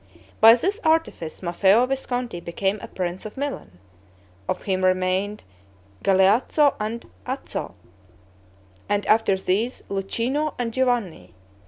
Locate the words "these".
9.37-9.83